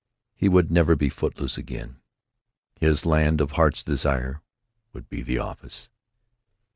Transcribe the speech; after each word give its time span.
He 0.33 0.49
would 0.49 0.71
never 0.71 0.95
be 0.95 1.09
foot 1.09 1.39
loose 1.39 1.59
again. 1.59 1.97
His 2.79 3.05
land 3.05 3.39
of 3.39 3.51
heart's 3.51 3.83
desire 3.83 4.41
would 4.93 5.07
be 5.09 5.21
the 5.21 5.37
office. 5.37 5.89